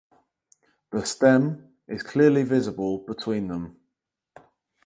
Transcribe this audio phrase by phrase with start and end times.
[0.91, 3.79] The stem is clearly visible between them.